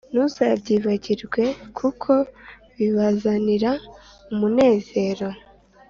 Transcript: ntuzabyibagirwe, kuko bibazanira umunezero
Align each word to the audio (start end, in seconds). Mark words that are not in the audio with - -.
ntuzabyibagirwe, 0.11 1.43
kuko 1.77 2.11
bibazanira 2.77 3.71
umunezero 4.31 5.27